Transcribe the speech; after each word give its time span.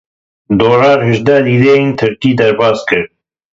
Dolar 0.59 0.99
hejdeh 1.07 1.39
lîreyên 1.47 1.89
tirkî 1.99 2.31
derbas 2.39 2.79
kir. 2.87 3.03